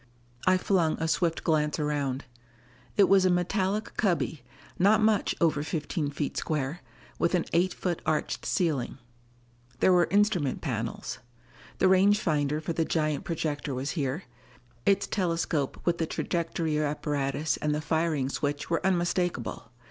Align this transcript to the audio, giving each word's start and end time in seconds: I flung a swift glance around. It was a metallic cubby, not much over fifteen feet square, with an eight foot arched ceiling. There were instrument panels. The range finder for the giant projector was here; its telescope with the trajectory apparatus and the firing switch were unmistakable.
I 0.47 0.57
flung 0.57 0.97
a 0.99 1.07
swift 1.07 1.43
glance 1.43 1.77
around. 1.77 2.25
It 2.97 3.03
was 3.03 3.23
a 3.23 3.29
metallic 3.29 3.95
cubby, 3.97 4.41
not 4.79 4.99
much 4.99 5.35
over 5.39 5.61
fifteen 5.61 6.09
feet 6.09 6.35
square, 6.37 6.81
with 7.19 7.35
an 7.35 7.45
eight 7.53 7.71
foot 7.71 8.01
arched 8.03 8.43
ceiling. 8.43 8.97
There 9.79 9.93
were 9.93 10.07
instrument 10.09 10.59
panels. 10.59 11.19
The 11.77 11.87
range 11.87 12.19
finder 12.19 12.59
for 12.59 12.73
the 12.73 12.83
giant 12.83 13.25
projector 13.25 13.75
was 13.75 13.91
here; 13.91 14.23
its 14.87 15.05
telescope 15.05 15.79
with 15.85 15.99
the 15.99 16.07
trajectory 16.07 16.79
apparatus 16.79 17.57
and 17.57 17.75
the 17.75 17.79
firing 17.79 18.27
switch 18.27 18.71
were 18.71 18.83
unmistakable. 18.83 19.71